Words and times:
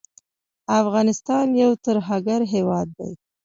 افغانستان 0.81 1.47
یو 1.63 1.71
ترهګر 1.85 2.41
هیواد 2.53 2.87
دی 2.97 3.11